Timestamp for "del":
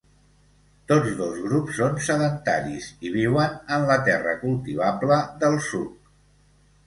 5.45-5.59